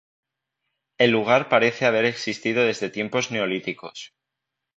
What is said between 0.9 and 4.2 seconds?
El lugar parece haber existido desde tiempos neolíticos.